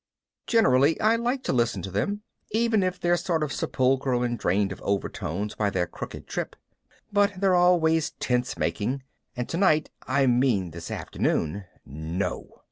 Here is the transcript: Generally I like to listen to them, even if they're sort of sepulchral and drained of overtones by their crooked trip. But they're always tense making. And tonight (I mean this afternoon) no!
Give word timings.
Generally 0.47 0.99
I 0.99 1.15
like 1.15 1.43
to 1.43 1.53
listen 1.53 1.83
to 1.83 1.91
them, 1.91 2.23
even 2.49 2.81
if 2.81 2.99
they're 2.99 3.15
sort 3.15 3.43
of 3.43 3.53
sepulchral 3.53 4.23
and 4.23 4.35
drained 4.35 4.71
of 4.71 4.81
overtones 4.81 5.53
by 5.53 5.69
their 5.69 5.85
crooked 5.85 6.25
trip. 6.25 6.55
But 7.13 7.33
they're 7.39 7.53
always 7.53 8.09
tense 8.19 8.57
making. 8.57 9.03
And 9.37 9.47
tonight 9.47 9.91
(I 10.07 10.25
mean 10.25 10.71
this 10.71 10.89
afternoon) 10.89 11.65
no! 11.85 12.49